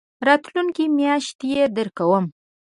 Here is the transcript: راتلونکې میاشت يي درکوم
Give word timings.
راتلونکې 0.27 0.83
میاشت 0.97 1.37
يي 1.51 1.61
درکوم 1.75 2.25